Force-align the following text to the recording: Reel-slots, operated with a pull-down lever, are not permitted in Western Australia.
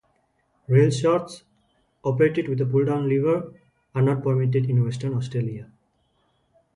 Reel-slots, 0.67 1.43
operated 2.03 2.47
with 2.49 2.59
a 2.59 2.65
pull-down 2.65 3.07
lever, 3.07 3.53
are 3.93 4.01
not 4.01 4.23
permitted 4.23 4.67
in 4.67 4.83
Western 4.83 5.13
Australia. 5.13 5.69